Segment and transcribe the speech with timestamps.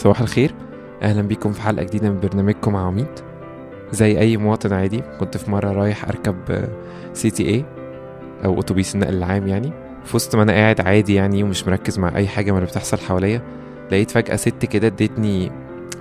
[0.00, 0.54] صباح الخير.
[1.02, 3.06] أهلا بيكم في حلقة جديدة من برنامجكم عواميد.
[3.92, 6.36] زي أي مواطن عادي كنت في مرة رايح أركب
[7.12, 7.64] CTA
[8.44, 9.72] أو أتوبيس النقل العام يعني.
[10.04, 12.98] في وسط ما أنا قاعد عادي يعني ومش مركز مع أي حاجة من اللي بتحصل
[12.98, 13.42] حواليا
[13.90, 15.52] لقيت فجأة ست كده ادتني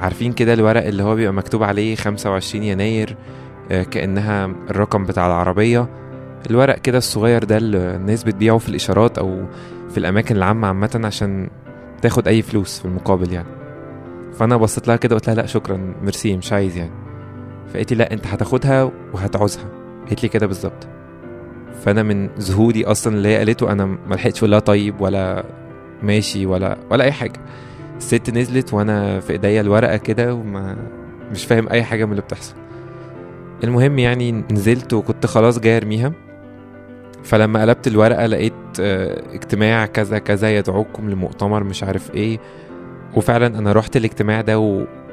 [0.02, 3.18] عارفين كده الورق اللي هو بيبقى مكتوب عليه 25 يناير
[3.72, 5.90] آه، كأنها الرقم بتاع العربية.
[6.50, 9.46] الورق كده الصغير ده اللي الناس بتبيعه في الإشارات أو
[9.90, 11.50] في الأماكن العامة عامة عشان
[12.02, 13.59] تاخد أي فلوس في المقابل يعني.
[14.34, 16.92] فأنا بصيت لها كده قلت لها لا شكرا ميرسي مش عايز يعني.
[17.74, 19.66] فقالت لي لا أنت هتاخدها وهتعوزها.
[20.08, 20.88] قالت لي كده بالظبط.
[21.82, 25.44] فأنا من ذهولي أصلا اللي هي قالته أنا ما لحقتش أقول لها طيب ولا
[26.04, 27.40] ماشي ولا ولا أي حاجة.
[27.98, 30.78] الست نزلت وأنا في إيديا الورقة كده وما
[31.32, 32.54] مش فاهم أي حاجة من اللي بتحصل.
[33.64, 36.12] المهم يعني نزلت وكنت خلاص جاي أرميها.
[37.24, 42.40] فلما قلبت الورقة لقيت آه، اجتماع كذا كذا يدعوكم لمؤتمر مش عارف إيه.
[43.16, 44.60] وفعلا أنا رحت الاجتماع ده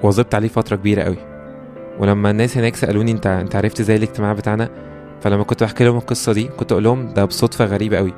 [0.02, 1.16] وواظبت عليه فترة كبيرة قوي.
[1.98, 4.68] ولما الناس هناك سألوني انت أنت عرفت إزاي الاجتماع بتاعنا؟
[5.20, 8.12] فلما كنت بحكي لهم القصة دي كنت أقول لهم ده بصدفة غريبة قوي.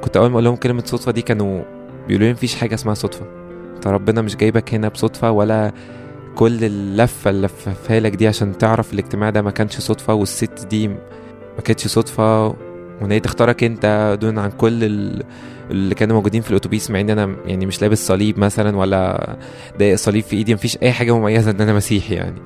[0.00, 1.62] كنت أول ما أقول لهم كلمة صدفة دي كانوا
[2.08, 3.26] بيقولوا لي مفيش حاجة اسمها صدفة.
[3.76, 5.72] انت ربنا مش جايبك هنا بصدفة ولا
[6.34, 10.88] كل اللفة اللي لففها لك دي عشان تعرف الاجتماع ده ما كانش صدفة والست دي
[10.88, 12.46] ما كانتش صدفة
[13.00, 15.22] وإن هي تختارك أنت دون عن كل.
[15.70, 19.36] اللي كانوا موجودين في الأتوبيس مع إن أنا يعني مش لابس صليب مثلا ولا
[19.78, 22.40] ضايق صليب في إيدي مفيش أي حاجة مميزة إن أنا مسيحي يعني.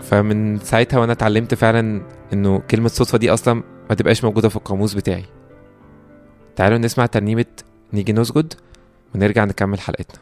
[0.00, 4.94] فمن ساعتها وأنا اتعلمت فعلا إنه كلمة صدفة دي أصلا ما تبقاش موجودة في القاموس
[4.94, 5.24] بتاعي.
[6.56, 7.44] تعالوا نسمع ترنيمة
[7.92, 8.54] نيجي نسجد
[9.14, 10.20] ونرجع نكمل حلقتنا.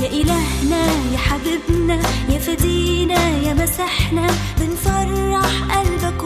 [0.02, 4.28] يا إلهنا يا حبيبنا يا فدينا يا مسحنا
[4.60, 6.24] بنفرح قلبك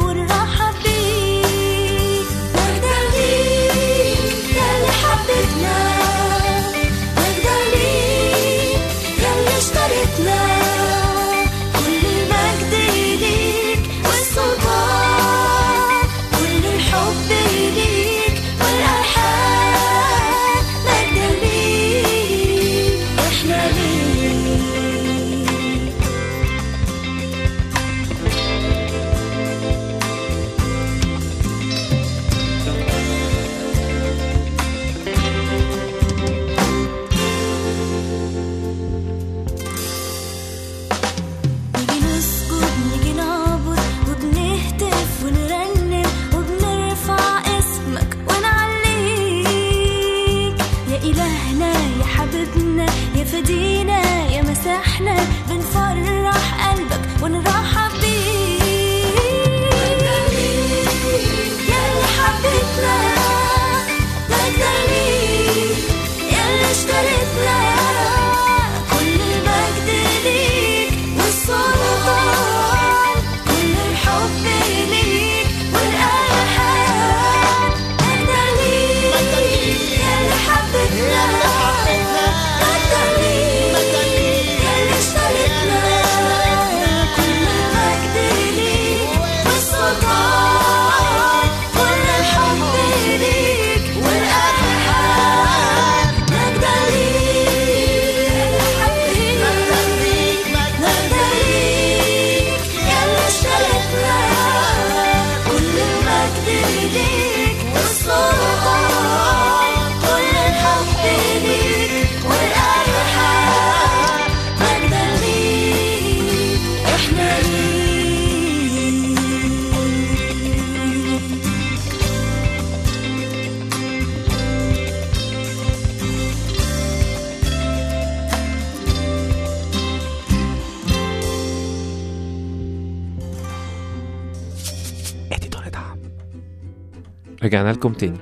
[137.55, 138.17] رجعنا لكم تاني.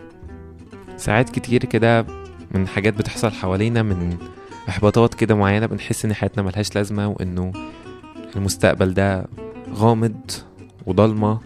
[0.97, 2.05] ساعات كتير كده
[2.51, 4.17] من حاجات بتحصل حوالينا من
[4.69, 7.51] إحباطات كده معينة بنحس إن حياتنا ملهاش لازمة وإنه
[8.35, 9.25] المستقبل ده
[9.73, 10.15] غامض
[10.85, 11.39] وضلمة.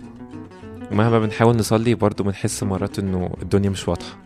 [0.92, 4.18] ومهما بنحاول نصلي برضه بنحس مرات إنه الدنيا مش واضحة.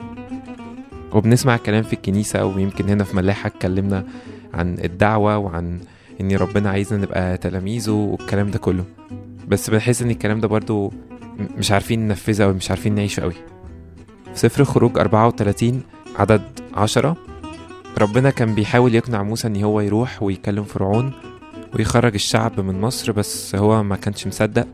[1.13, 4.05] وبنسمع كلام في الكنيسة ويمكن هنا في ملاحة اتكلمنا
[4.53, 5.79] عن الدعوة وعن
[6.21, 8.85] إن ربنا عايزنا نبقى تلاميذه والكلام ده كله.
[9.47, 10.93] بس بنحس إن الكلام ده برضو م-
[11.57, 13.33] مش عارفين ننفذه أو مش عارفين نعيشه قوي
[14.33, 15.81] في سفر خروج 34
[16.15, 16.41] عدد
[16.73, 17.17] عشرة.
[17.97, 21.11] ربنا كان بيحاول يقنع موسى إن هو يروح ويكلم فرعون
[21.75, 24.67] ويخرج الشعب من مصر بس هو ما كانش مصدق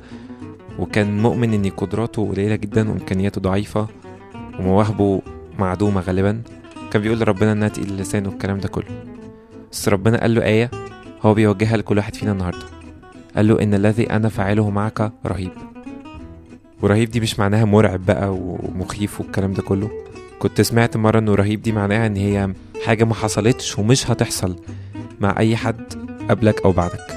[0.79, 3.87] وكان مؤمن إن قدراته قليلة جدا وإمكانياته ضعيفة
[4.59, 5.21] ومواهبه
[5.59, 6.41] معدومة غالبا.
[6.91, 9.03] كان بيقول لربنا إنها تقيل اللسان والكلام ده كله.
[9.71, 10.71] بس ربنا قال له آية
[11.21, 12.65] هو بيوجهها لكل واحد فينا النهاردة.
[13.35, 15.51] قال له إن الذي أنا فاعله معك رهيب.
[16.81, 19.89] ورهيب دي مش معناها مرعب بقى ومخيف والكلام ده كله.
[20.39, 22.53] كنت سمعت مرة إنه رهيب دي معناها إن هي
[22.85, 24.55] حاجة ما حصلتش ومش هتحصل
[25.19, 25.93] مع أي حد
[26.29, 27.07] قبلك أو بعدك.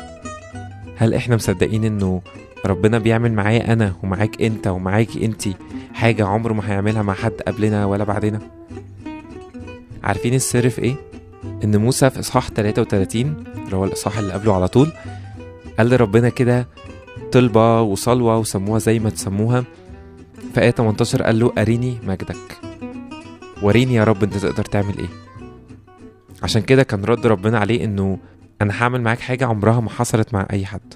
[0.97, 2.23] هل إحنا مصدقين إنه
[2.67, 5.55] ربنا بيعمل معايا أنا ومعاك أنت ومعاكي أنتي
[5.95, 8.41] حاجة عمره ما هيعملها مع حد قبلنا ولا بعدنا؟
[10.05, 10.95] عارفين السر في إيه؟
[11.65, 14.93] إن موسى في إصحاح 33 اللي هو الإصحاح اللي قبله على طول
[15.79, 16.67] قال لربنا كده
[17.33, 19.65] طلبة وصلوة وسموها زي ما تسموها.
[20.55, 22.59] في آية 18 قال له أريني مجدك.
[23.63, 25.09] وريني يا رب أنت تقدر تعمل إيه.
[26.43, 28.19] عشان كده كان رد ربنا عليه إنه
[28.63, 30.95] أنا هعمل معاك حاجة عمرها ما حصلت مع أي حد.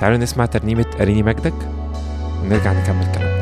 [0.00, 1.54] تعالوا نسمع ترنيمة أريني مجدك
[2.42, 3.35] ونرجع نكمل كلامنا.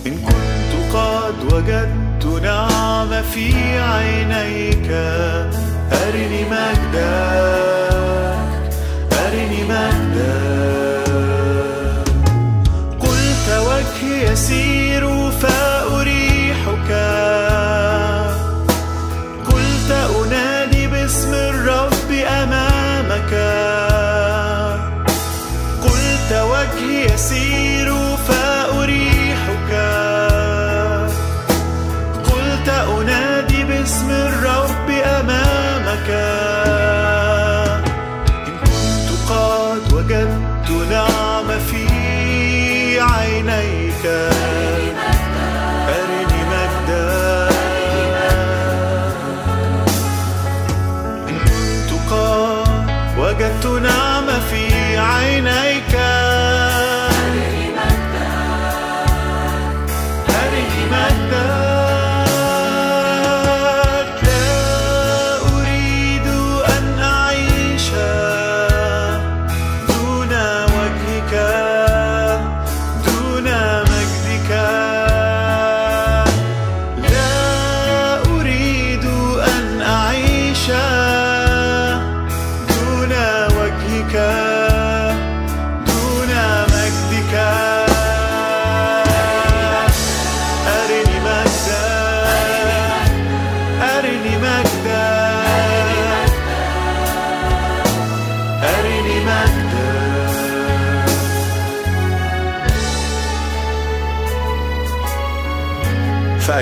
[0.06, 3.46] إن كنت قد وجدت نعمة في
[3.78, 4.90] عينيك.
[5.92, 7.04] أرني مجدك
[9.12, 10.04] أرني مجدك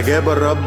[0.03, 0.59] فأجاب الرب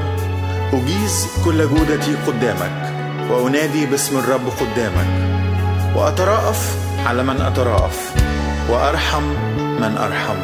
[0.74, 2.94] أجيز كل جودتي قدامك
[3.32, 5.08] وأنادي باسم الرب قدامك
[5.96, 8.14] وأتراءف على من أتراءف
[8.70, 9.24] وأرحم
[9.82, 10.36] من أرحم.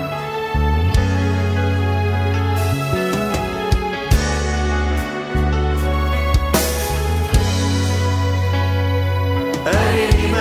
[9.68, 10.32] أرني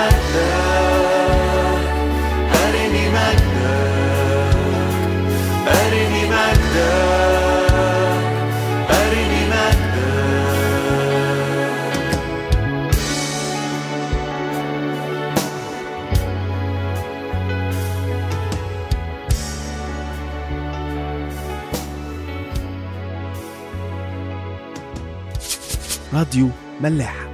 [26.15, 26.49] راديو
[26.81, 27.27] ملاح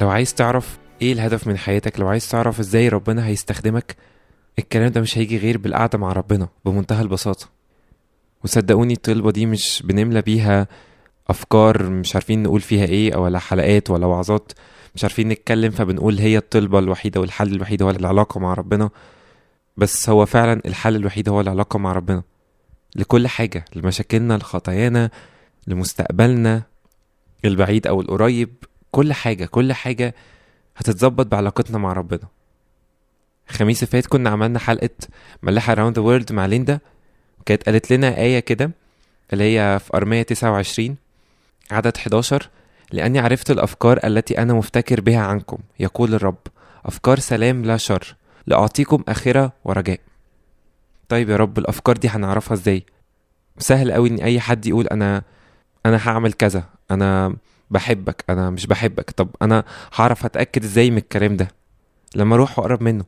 [0.00, 3.96] لو عايز تعرف إيه الهدف من حياتك لو عايز تعرف إزاي ربنا هيستخدمك
[4.58, 7.46] الكلام ده مش هيجي غير بالقعدة مع ربنا بمنتهى البساطة.
[8.44, 10.66] وصدقوني الطلبة دي مش بنملى بيها
[11.28, 14.52] أفكار مش عارفين نقول فيها إيه ولا حلقات ولا وعظات.
[14.94, 18.90] مش عارفين نتكلم فبنقول هي الطلبة الوحيدة والحل الوحيد هو العلاقة مع ربنا.
[19.76, 22.22] بس هو فعلا الحل الوحيد هو العلاقة مع ربنا.
[22.96, 25.10] لكل حاجة لمشاكلنا لخطايانا
[25.66, 26.62] لمستقبلنا
[27.44, 28.54] البعيد أو القريب
[28.90, 30.14] كل حاجة كل حاجة
[30.76, 32.28] هتتظبط بعلاقتنا مع ربنا.
[33.50, 34.90] الخميس اللي فات كنا عملنا حلقة
[35.42, 36.78] ملاحة round the world مع ليندا.
[37.40, 38.70] وكانت قالت لنا آية كده
[39.32, 40.96] اللي هي في أرمية 29
[41.70, 42.48] عدد 11
[42.92, 46.38] لأني عرفت الأفكار التي أنا مفتكر بها عنكم يقول الرب.
[46.84, 48.16] أفكار سلام لا شر.
[48.46, 50.00] لأعطيكم آخرة ورجاء.
[51.08, 52.84] طيب يا رب الأفكار دي هنعرفها إزاي؟
[53.58, 55.22] سهل قوي إن أي حد يقول أنا
[55.86, 57.36] أنا هعمل كذا أنا
[57.70, 59.10] بحبك أنا مش بحبك.
[59.10, 61.48] طب أنا هعرف أتأكد إزاي من الكلام ده؟
[62.16, 63.04] لما أروح وأقرب منه.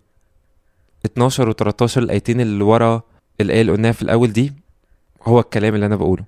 [1.06, 3.02] 12 و 13 الآيتين اللي ورا
[3.40, 4.52] الآية اللي قلناها في الأول دي
[5.22, 6.24] هو الكلام اللي أنا بقوله.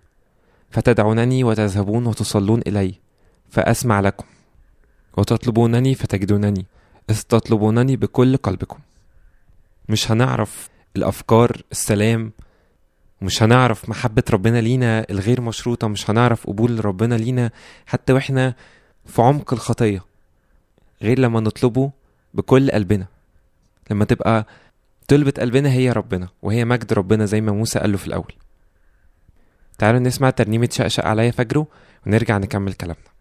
[0.71, 2.95] فتدعونني وتذهبون وتصلون إلي
[3.51, 4.25] فأسمع لكم.
[5.17, 6.67] وتطلبونني فتجدونني
[7.11, 8.79] إذ تطلبونني بكل قلبكم.
[9.89, 12.33] مش هنعرف الأفكار السلام.
[13.23, 17.51] مش هنعرف محبة ربنا لينا الغير مشروطة مش هنعرف قبول ربنا لينا
[17.87, 18.55] حتى وإحنا
[19.07, 20.05] في عمق الخطية
[21.03, 21.91] غير لما نطلبه
[22.35, 23.07] بكل قلبنا.
[23.91, 24.47] لما تبقى
[25.09, 28.33] طلبة قلبنا هي ربنا وهي مجد ربنا زي ما موسى قال له في الأول.
[29.79, 31.67] تعالوا نسمع ترنيمة شقشق عليا فجره
[32.07, 33.18] ونرجع نكمل كلامنا.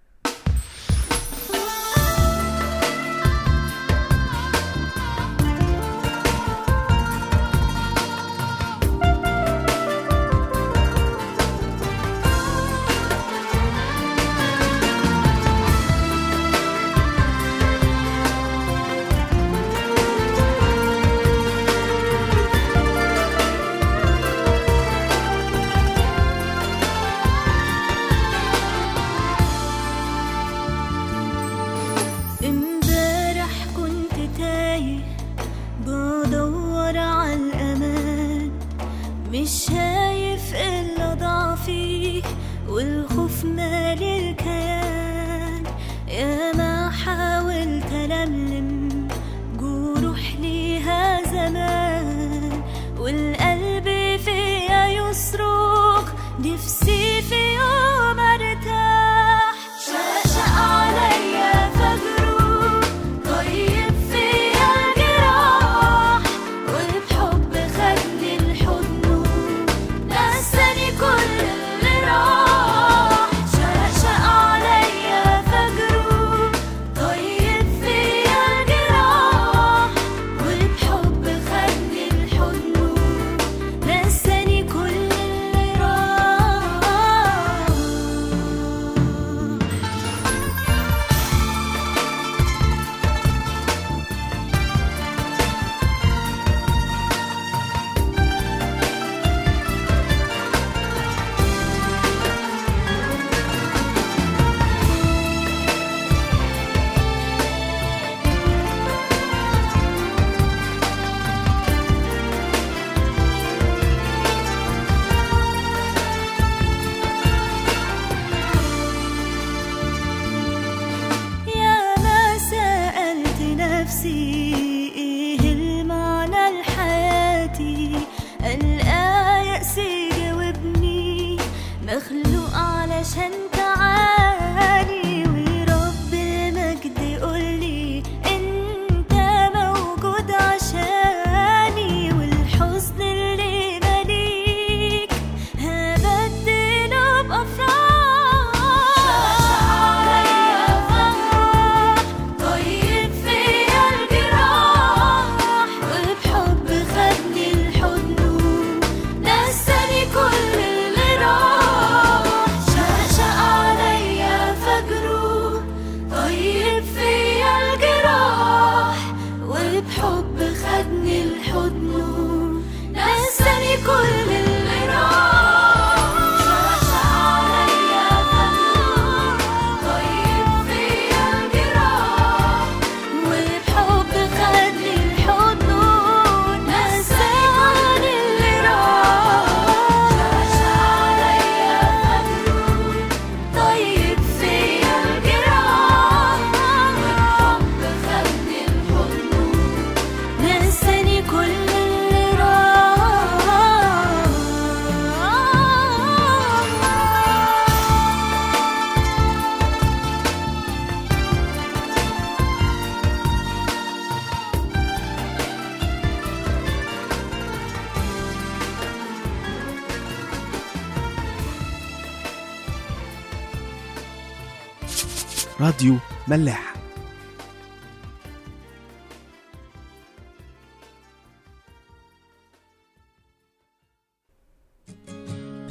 [225.62, 225.96] راديو
[226.28, 226.74] ملاح.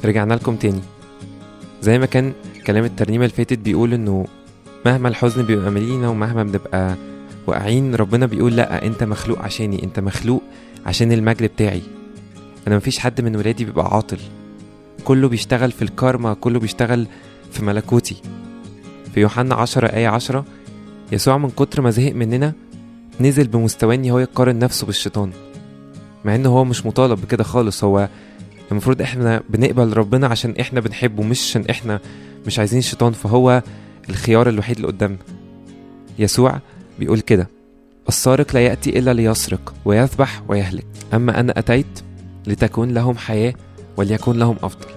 [0.05, 0.81] رجعنا لكم تاني.
[1.81, 2.33] زي ما كان
[2.67, 4.27] كلام الترنيمة اللي فاتت بيقول إنه
[4.85, 6.95] مهما الحزن بيبقى مالينا ومهما بنبقى
[7.47, 10.43] واقعين ربنا بيقول لأ أنت مخلوق عشاني أنت مخلوق
[10.85, 11.81] عشان المجد بتاعي.
[12.67, 14.19] أنا مفيش حد من ولادي بيبقى عاطل.
[15.03, 17.07] كله بيشتغل في الكارما كله بيشتغل
[17.51, 18.21] في ملكوتي.
[19.17, 20.45] في يوحنا عشرة آية عشرة
[21.11, 22.53] يسوع من كتر ما زهق مننا
[23.21, 25.31] نزل بمستواه إن هو يقارن نفسه بالشيطان.
[26.25, 28.09] مع انه هو مش مطالب بكده خالص هو
[28.71, 31.99] المفروض إحنا بنقبل ربنا عشان إحنا بنحبه مش عشان إحنا
[32.47, 33.63] مش عايزين الشيطان فهو
[34.09, 35.17] الخيار الوحيد اللي قدامنا.
[36.19, 36.59] يسوع
[36.99, 37.47] بيقول كده
[38.09, 41.99] السارق لا يأتي إلا ليسرق ويذبح ويهلك أما أنا أتيت
[42.47, 43.53] لتكون لهم حياة
[43.97, 44.87] وليكن لهم أفضل.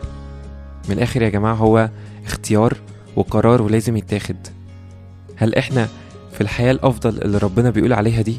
[0.89, 1.91] من الآخر يا جماعة هو
[2.27, 2.77] اختيار
[3.17, 4.37] وقرار ولازم يتاخد.
[5.37, 5.89] هل إحنا
[6.33, 8.37] في الحياة الأفضل اللي ربنا بيقول عليها دي؟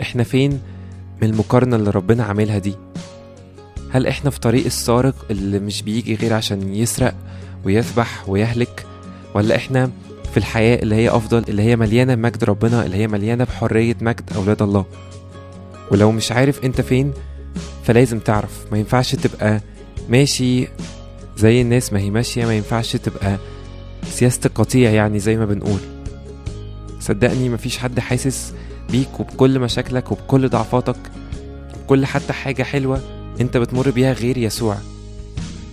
[0.00, 0.60] إحنا فين
[1.22, 2.74] من المقارنة اللي ربنا عاملها دي؟
[3.90, 7.14] هل إحنا في طريق السارق اللي مش بيجي غير عشان يسرق
[7.64, 8.86] ويذبح ويهلك؟
[9.34, 9.90] ولا إحنا
[10.30, 14.30] في الحياة اللي هي أفضل اللي هي مليانة مجد ربنا اللي هي مليانة بحرية مجد
[14.36, 14.84] أولاد الله؟
[15.90, 17.12] ولو مش عارف أنت فين
[17.84, 18.66] فلازم تعرف.
[18.72, 19.60] ما ينفعش تبقى
[20.08, 20.68] ماشي
[21.36, 23.38] زي الناس ما هي ماشية ما ينفعش تبقى
[24.10, 25.78] سياسة القطيع يعني زي ما بنقول.
[27.00, 28.52] صدقني مفيش حد حاسس
[28.90, 30.96] بيك وبكل مشاكلك وبكل ضعفاتك
[31.74, 33.00] وبكل حتى حاجة حلوة
[33.40, 34.76] انت بتمر بيها غير يسوع.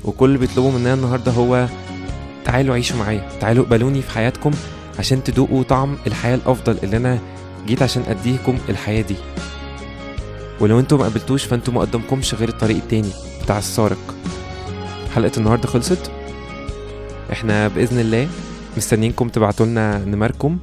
[0.06, 1.68] وكل اللي بيطلبه مننا النهاردة هو
[2.46, 4.52] تعالوا عيشوا معايا تعالوا اقبلوني في حياتكم
[5.00, 7.20] عشان تدوقوا طعم الحياة الأفضل اللي أنا
[7.68, 9.16] جيت عشان أديكم الحياة دي.
[10.60, 11.06] ولو أنتوا ما
[11.46, 11.80] فانتوا ما
[12.34, 13.10] غير الطريق التاني
[13.44, 14.16] بتاع السارق.
[15.16, 16.12] حلقة النهاردة خلصت.
[17.32, 18.28] إحنا بإذن الله
[18.78, 20.58] مستنيينكم تبعتوا لنا نمركم.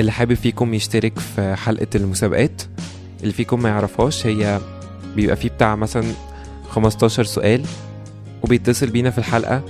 [0.00, 2.62] اللي حابب فيكم يشترك في حلقة المسابقات
[3.22, 4.60] اللي فيكم ما يعرفهاش هي
[5.16, 6.04] بيبقى فيه بتاع مثلا
[6.70, 7.62] 15 سؤال
[8.42, 9.62] وبيتصل بينا في الحلقة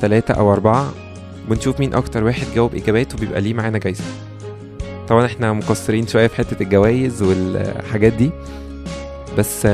[0.00, 0.92] ثلاثة أو أربعة
[1.48, 4.04] بنشوف مين أكتر واحد جاوب إجابات وبيبقى ليه معانا جايزة.
[5.08, 8.30] طبعا إحنا مقصرين شوية في حتة الجوايز والحاجات دي
[9.38, 9.66] بس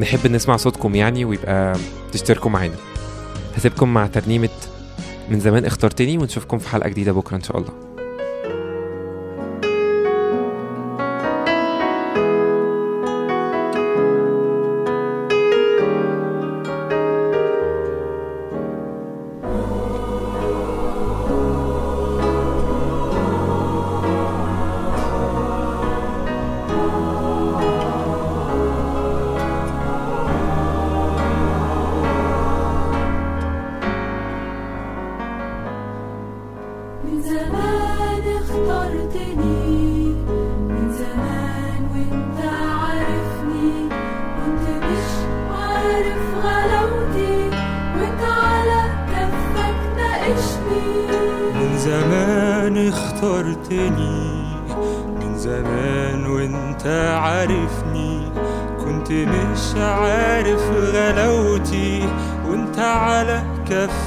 [0.00, 1.76] نحب نسمع صوتكم يعني ويبقى
[2.12, 2.74] تشتركوا معانا.
[3.56, 4.48] هسيبكم مع ترنيمة
[5.30, 7.93] من زمان اخترتني ونشوفكم في حلقة جديدة بكرة إن شاء الله.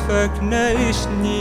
[0.10, 1.38] कक्नसि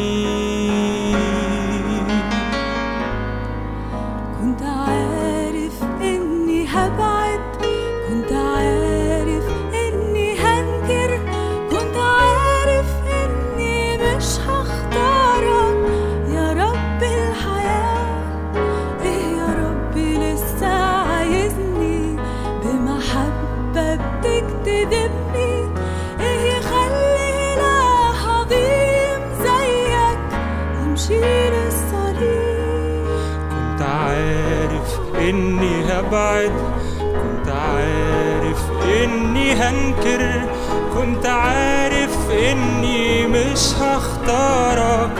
[40.06, 40.46] هنكر
[40.94, 45.10] كنت عارف إني مش هختارك.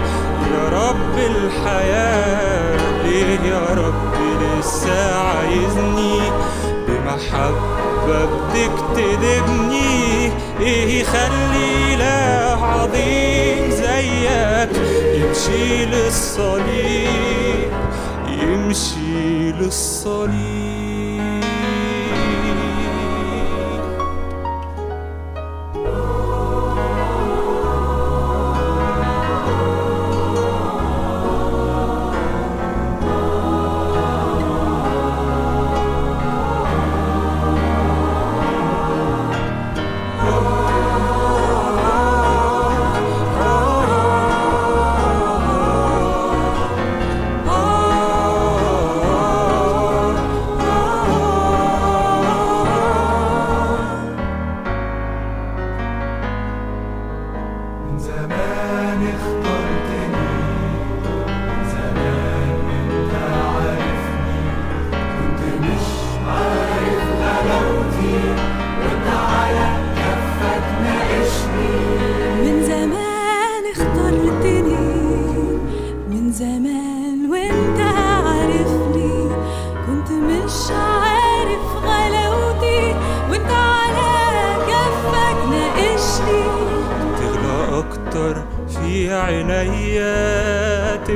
[0.53, 4.15] يا رب الحياة ليه؟ يا رب
[4.61, 6.21] لسه عايزني.
[6.89, 14.71] بمحبة بتكتدبني إيه يخلي له عظيم زيك؟
[15.15, 17.71] يمشي للصليب
[18.43, 20.76] يمشي للصليب.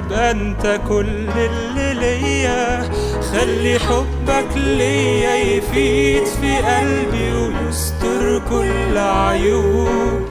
[0.00, 2.90] يبقى أنت كل اللي ليا.
[3.32, 10.22] خلي حبك ليا يفيد في قلبي ويستر كل عيوب.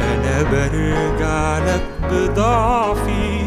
[0.00, 3.40] أنا برجع لك بضعفي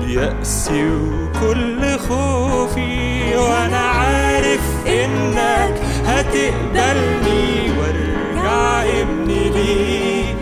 [0.00, 3.36] بيأسي وكل خوفي.
[3.36, 5.74] وأنا عارف إنك
[6.06, 10.36] هتقبلني وارجع ابني ليك.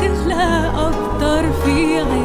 [0.00, 2.23] تخلق أكتر في عيني